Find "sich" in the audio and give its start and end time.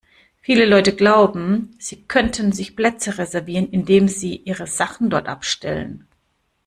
2.53-2.75